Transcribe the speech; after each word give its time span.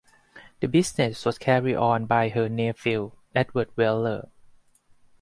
The 0.61 0.67
business 0.67 1.25
was 1.25 1.37
carried 1.37 1.75
on 1.75 2.07
by 2.07 2.29
her 2.29 2.49
nephew 2.49 3.11
Edward 3.35 3.69
Weller. 3.77 4.29